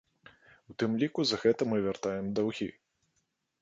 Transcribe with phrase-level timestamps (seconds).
[0.73, 2.73] У тым ліку за гэта мы вяртаем даўгі.